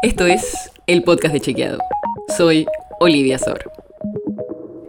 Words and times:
Esto 0.00 0.26
es 0.26 0.70
el 0.86 1.02
podcast 1.02 1.34
de 1.34 1.40
Chequeado. 1.40 1.78
Soy 2.36 2.66
Olivia 3.00 3.36
Sor. 3.36 3.68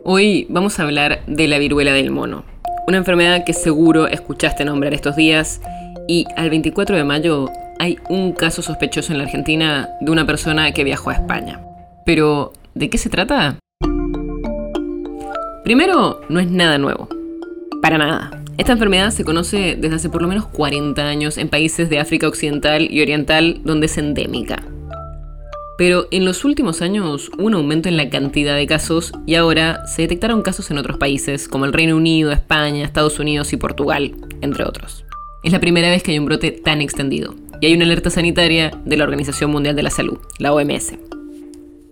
Hoy 0.04 0.46
vamos 0.50 0.80
a 0.80 0.84
hablar 0.84 1.22
de 1.26 1.48
la 1.48 1.58
viruela 1.58 1.94
del 1.94 2.12
mono, 2.12 2.44
una 2.88 2.98
enfermedad 2.98 3.44
que 3.44 3.54
seguro 3.54 4.06
escuchaste 4.06 4.66
nombrar 4.66 4.94
estos 4.94 5.16
días 5.16 5.62
y 6.08 6.28
al 6.38 6.52
24 6.52 6.96
de 6.96 7.04
mayo 7.04 7.50
hay 7.80 7.98
un 8.08 8.34
caso 8.34 8.62
sospechoso 8.62 9.12
en 9.12 9.18
la 9.18 9.24
Argentina 9.24 9.90
de 10.00 10.12
una 10.12 10.28
persona 10.28 10.72
que 10.74 10.84
viajó 10.84 11.10
a 11.10 11.16
España. 11.16 11.60
Pero, 12.06 12.54
¿de 12.76 12.92
qué 12.92 13.00
se 13.00 13.10
trata? 13.10 13.58
Primero, 15.64 16.22
no 16.30 16.40
es 16.40 16.52
nada 16.52 16.78
nuevo. 16.78 17.10
Para 17.82 17.98
nada. 17.98 18.30
Esta 18.60 18.74
enfermedad 18.74 19.10
se 19.10 19.24
conoce 19.24 19.76
desde 19.76 19.96
hace 19.96 20.10
por 20.10 20.22
lo 20.22 20.28
menos 20.28 20.46
40 20.46 21.02
años 21.02 21.40
en 21.40 21.50
países 21.50 21.90
de 21.90 21.98
África 21.98 22.28
Occidental 22.28 22.88
y 22.92 23.02
Oriental 23.02 23.62
donde 23.64 23.88
es 23.88 23.98
endémica. 23.98 24.69
Pero 25.80 26.10
en 26.12 26.26
los 26.26 26.44
últimos 26.44 26.82
años 26.82 27.32
hubo 27.38 27.46
un 27.46 27.54
aumento 27.54 27.88
en 27.88 27.96
la 27.96 28.10
cantidad 28.10 28.58
de 28.58 28.68
casos 28.68 29.14
y 29.26 29.36
ahora 29.36 29.88
se 29.88 30.02
detectaron 30.02 30.42
casos 30.42 30.70
en 30.72 30.78
otros 30.78 30.98
países 30.98 31.48
como 31.48 31.64
el 31.64 31.72
Reino 31.72 31.96
Unido, 31.96 32.34
España, 32.34 32.84
Estados 32.84 33.18
Unidos 33.18 33.54
y 33.54 33.58
Portugal, 33.58 34.14
entre 34.42 34.66
otros. 34.66 35.06
Es 35.42 35.54
la 35.54 35.62
primera 35.62 35.90
vez 35.90 36.04
que 36.04 36.12
hay 36.12 36.20
un 36.20 36.26
brote 36.26 36.52
tan 36.52 36.82
extendido 36.82 37.34
y 37.62 37.68
hay 37.68 37.76
una 37.76 37.86
alerta 37.86 38.10
sanitaria 38.10 38.78
de 38.84 38.98
la 38.98 39.06
Organización 39.06 39.52
Mundial 39.52 39.78
de 39.78 39.84
la 39.84 39.90
Salud, 39.90 40.18
la 40.38 40.52
OMS. 40.52 40.96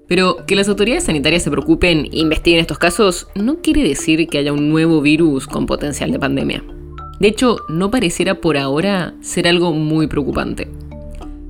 Pero 0.10 0.46
que 0.46 0.58
las 0.58 0.68
autoridades 0.68 1.06
sanitarias 1.06 1.44
se 1.44 1.52
preocupen 1.52 2.10
e 2.12 2.20
investiguen 2.20 2.60
estos 2.60 2.80
casos 2.80 3.30
no 3.36 3.62
quiere 3.62 3.84
decir 3.84 4.28
que 4.28 4.40
haya 4.40 4.52
un 4.52 4.68
nuevo 4.68 5.00
virus 5.00 5.48
con 5.48 5.66
potencial 5.66 6.12
de 6.12 6.20
pandemia. 6.20 6.62
De 7.22 7.30
hecho, 7.30 7.60
no 7.70 7.90
pareciera 7.90 8.42
por 8.42 8.58
ahora 8.58 9.14
ser 9.22 9.48
algo 9.48 9.72
muy 9.72 10.08
preocupante. 10.08 10.68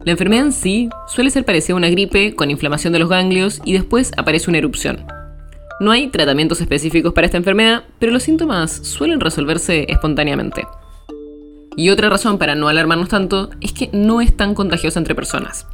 La 0.08 0.14
enfermedad 0.14 0.46
en 0.46 0.54
sí 0.54 0.88
suele 1.06 1.30
ser 1.32 1.44
parecida 1.44 1.74
a 1.74 1.76
una 1.76 1.90
gripe 1.90 2.34
con 2.34 2.50
inflamación 2.50 2.94
de 2.94 3.00
los 3.00 3.10
ganglios 3.10 3.60
y 3.66 3.74
después 3.74 4.14
aparece 4.16 4.50
una 4.50 4.58
erupción. 4.58 5.06
No 5.82 5.92
hay 5.92 6.08
tratamientos 6.08 6.62
específicos 6.62 7.12
para 7.12 7.26
esta 7.26 7.36
enfermedad, 7.36 7.84
pero 8.00 8.14
los 8.14 8.24
síntomas 8.24 8.72
suelen 8.72 9.20
resolverse 9.20 9.86
espontáneamente. 9.90 10.66
Y 11.76 11.90
otra 11.90 12.10
razón 12.10 12.38
para 12.38 12.56
no 12.56 12.70
alarmarnos 12.70 13.10
tanto 13.10 13.50
es 13.60 13.74
que 13.74 13.90
no 13.92 14.22
es 14.22 14.38
tan 14.38 14.56
contagiosa 14.56 14.98
entre 14.98 15.14
personas. 15.14 15.68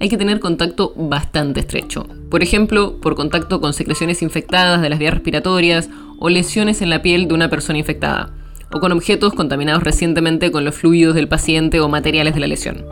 Hay 0.00 0.10
que 0.10 0.18
tener 0.18 0.38
contacto 0.38 0.92
bastante 0.94 1.60
estrecho. 1.60 2.06
Por 2.30 2.42
ejemplo, 2.42 3.00
por 3.00 3.14
contacto 3.14 3.58
con 3.58 3.72
secreciones 3.72 4.20
infectadas 4.20 4.82
de 4.82 4.90
las 4.90 4.98
vías 4.98 5.14
respiratorias 5.14 5.88
o 6.18 6.28
lesiones 6.28 6.82
en 6.82 6.90
la 6.90 7.00
piel 7.00 7.26
de 7.26 7.32
una 7.32 7.48
persona 7.48 7.78
infectada, 7.78 8.34
o 8.70 8.80
con 8.80 8.92
objetos 8.92 9.32
contaminados 9.32 9.82
recientemente 9.82 10.50
con 10.50 10.66
los 10.66 10.74
fluidos 10.74 11.14
del 11.14 11.26
paciente 11.26 11.80
o 11.80 11.88
materiales 11.88 12.34
de 12.34 12.40
la 12.40 12.48
lesión 12.48 12.84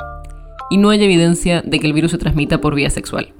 y 0.70 0.78
no 0.78 0.90
hay 0.90 1.02
evidencia 1.02 1.62
de 1.62 1.78
que 1.78 1.86
el 1.86 1.92
virus 1.92 2.10
se 2.10 2.18
transmita 2.18 2.60
por 2.60 2.74
vía 2.74 2.90
sexual. 2.90 3.32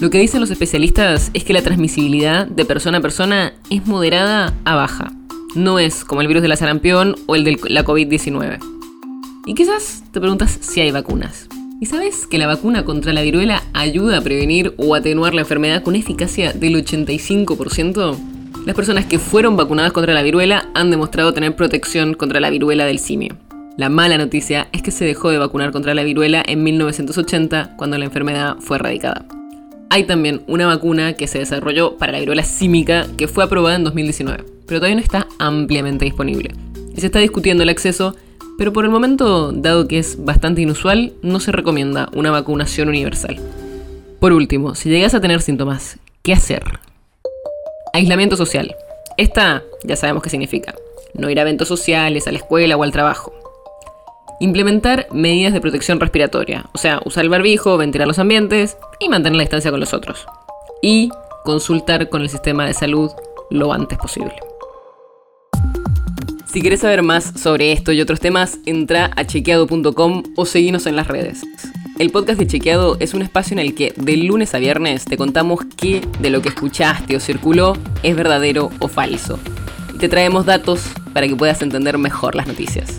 Lo 0.00 0.10
que 0.10 0.18
dicen 0.18 0.40
los 0.40 0.50
especialistas 0.50 1.30
es 1.34 1.42
que 1.42 1.52
la 1.52 1.62
transmisibilidad 1.62 2.46
de 2.46 2.64
persona 2.64 2.98
a 2.98 3.00
persona 3.00 3.54
es 3.68 3.84
moderada 3.86 4.54
a 4.64 4.76
baja. 4.76 5.10
No 5.56 5.80
es 5.80 6.04
como 6.04 6.20
el 6.20 6.28
virus 6.28 6.42
de 6.42 6.48
la 6.48 6.56
sarampión 6.56 7.16
o 7.26 7.34
el 7.34 7.42
de 7.42 7.58
la 7.68 7.84
COVID-19. 7.84 8.58
Y 9.46 9.54
quizás 9.54 10.04
te 10.12 10.20
preguntas 10.20 10.56
si 10.60 10.80
hay 10.80 10.92
vacunas. 10.92 11.48
¿Y 11.80 11.86
sabes 11.86 12.26
que 12.26 12.38
la 12.38 12.46
vacuna 12.46 12.84
contra 12.84 13.12
la 13.12 13.22
viruela 13.22 13.62
ayuda 13.72 14.18
a 14.18 14.20
prevenir 14.20 14.74
o 14.78 14.94
atenuar 14.94 15.34
la 15.34 15.40
enfermedad 15.40 15.82
con 15.82 15.96
eficacia 15.96 16.52
del 16.52 16.76
85%? 16.76 18.16
Las 18.66 18.76
personas 18.76 19.06
que 19.06 19.18
fueron 19.18 19.56
vacunadas 19.56 19.92
contra 19.92 20.14
la 20.14 20.22
viruela 20.22 20.68
han 20.74 20.90
demostrado 20.90 21.32
tener 21.32 21.56
protección 21.56 22.14
contra 22.14 22.38
la 22.38 22.50
viruela 22.50 22.84
del 22.84 22.98
simio. 22.98 23.36
La 23.78 23.88
mala 23.88 24.18
noticia 24.18 24.66
es 24.72 24.82
que 24.82 24.90
se 24.90 25.04
dejó 25.04 25.30
de 25.30 25.38
vacunar 25.38 25.70
contra 25.70 25.94
la 25.94 26.02
viruela 26.02 26.42
en 26.44 26.64
1980 26.64 27.76
cuando 27.76 27.96
la 27.96 28.06
enfermedad 28.06 28.56
fue 28.58 28.76
erradicada. 28.76 29.24
Hay 29.88 30.02
también 30.02 30.42
una 30.48 30.66
vacuna 30.66 31.12
que 31.12 31.28
se 31.28 31.38
desarrolló 31.38 31.96
para 31.96 32.10
la 32.10 32.18
viruela 32.18 32.42
símica 32.42 33.06
que 33.16 33.28
fue 33.28 33.44
aprobada 33.44 33.76
en 33.76 33.84
2019, 33.84 34.42
pero 34.66 34.80
todavía 34.80 34.96
no 34.96 35.00
está 35.00 35.28
ampliamente 35.38 36.04
disponible. 36.04 36.56
Y 36.92 37.00
se 37.00 37.06
está 37.06 37.20
discutiendo 37.20 37.62
el 37.62 37.68
acceso, 37.68 38.16
pero 38.58 38.72
por 38.72 38.84
el 38.84 38.90
momento, 38.90 39.52
dado 39.52 39.86
que 39.86 40.00
es 40.00 40.24
bastante 40.24 40.60
inusual, 40.60 41.12
no 41.22 41.38
se 41.38 41.52
recomienda 41.52 42.08
una 42.16 42.32
vacunación 42.32 42.88
universal. 42.88 43.38
Por 44.18 44.32
último, 44.32 44.74
si 44.74 44.90
llegas 44.90 45.14
a 45.14 45.20
tener 45.20 45.40
síntomas, 45.40 46.00
¿qué 46.24 46.32
hacer? 46.32 46.64
Aislamiento 47.92 48.36
social. 48.36 48.74
Esta 49.16 49.62
ya 49.84 49.94
sabemos 49.94 50.24
qué 50.24 50.30
significa. 50.30 50.74
No 51.14 51.30
ir 51.30 51.38
a 51.38 51.42
eventos 51.42 51.68
sociales, 51.68 52.26
a 52.26 52.32
la 52.32 52.38
escuela 52.38 52.76
o 52.76 52.82
al 52.82 52.90
trabajo. 52.90 53.37
Implementar 54.40 55.08
medidas 55.10 55.52
de 55.52 55.60
protección 55.60 55.98
respiratoria, 55.98 56.66
o 56.72 56.78
sea, 56.78 57.00
usar 57.04 57.24
el 57.24 57.30
barbijo, 57.30 57.76
ventilar 57.76 58.06
los 58.06 58.20
ambientes 58.20 58.76
y 59.00 59.08
mantener 59.08 59.36
la 59.36 59.42
distancia 59.42 59.72
con 59.72 59.80
los 59.80 59.92
otros. 59.92 60.26
Y 60.80 61.10
consultar 61.44 62.08
con 62.08 62.22
el 62.22 62.28
sistema 62.28 62.64
de 62.64 62.72
salud 62.72 63.10
lo 63.50 63.72
antes 63.72 63.98
posible. 63.98 64.34
Si 66.46 66.60
quieres 66.60 66.80
saber 66.80 67.02
más 67.02 67.32
sobre 67.40 67.72
esto 67.72 67.90
y 67.90 68.00
otros 68.00 68.20
temas, 68.20 68.58
entra 68.64 69.10
a 69.16 69.26
chequeado.com 69.26 70.22
o 70.36 70.46
seguinos 70.46 70.86
en 70.86 70.94
las 70.94 71.08
redes. 71.08 71.42
El 71.98 72.10
podcast 72.10 72.38
de 72.38 72.46
Chequeado 72.46 72.96
es 73.00 73.14
un 73.14 73.22
espacio 73.22 73.54
en 73.54 73.58
el 73.58 73.74
que 73.74 73.92
de 73.96 74.16
lunes 74.18 74.54
a 74.54 74.58
viernes 74.58 75.04
te 75.04 75.16
contamos 75.16 75.60
qué 75.76 76.00
de 76.20 76.30
lo 76.30 76.42
que 76.42 76.50
escuchaste 76.50 77.16
o 77.16 77.20
circuló 77.20 77.76
es 78.04 78.14
verdadero 78.14 78.70
o 78.78 78.86
falso. 78.86 79.40
Y 79.92 79.98
te 79.98 80.08
traemos 80.08 80.46
datos 80.46 80.84
para 81.12 81.26
que 81.26 81.34
puedas 81.34 81.60
entender 81.60 81.98
mejor 81.98 82.36
las 82.36 82.46
noticias. 82.46 82.98